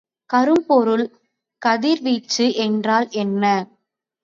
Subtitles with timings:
[0.29, 1.03] கரும்பொருள்
[1.61, 3.43] கதிர்வீச்சு என்றால் என்ன?